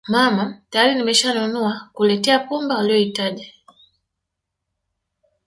mama 0.13 0.43
tayari 0.69 0.95
nimeshanunua 0.95 1.89
kuletea 1.93 2.39
pumba 2.39 2.79
uliyohitaji 2.79 3.53